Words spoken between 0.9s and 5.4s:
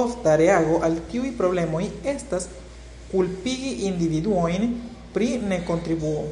tiuj problemoj estas, kulpigi individuojn pri